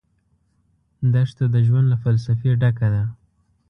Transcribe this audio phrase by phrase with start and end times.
[1.13, 3.03] دښته د ژوند له فلسفې ډکه ده.